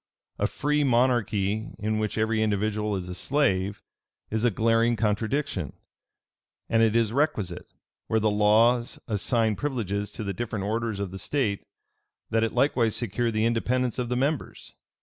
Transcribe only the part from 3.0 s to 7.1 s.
a slave, is a glaring contradiction: and it